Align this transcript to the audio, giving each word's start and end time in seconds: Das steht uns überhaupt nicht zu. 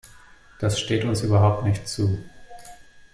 Das 0.59 0.79
steht 0.79 1.03
uns 1.05 1.21
überhaupt 1.21 1.63
nicht 1.63 1.87
zu. 1.87 2.17